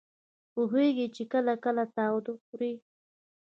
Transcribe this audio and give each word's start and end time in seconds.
پوهېږي 0.53 1.07
چې 1.15 1.23
کله 1.31 1.53
کله 1.63 1.83
تاوده 1.95 2.33
خوري. 2.43 2.73